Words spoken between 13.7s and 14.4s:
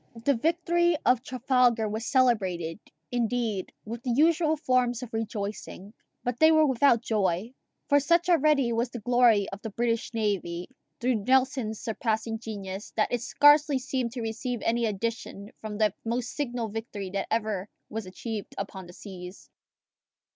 seemed to